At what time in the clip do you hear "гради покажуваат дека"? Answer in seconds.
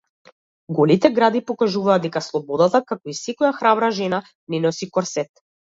1.17-2.23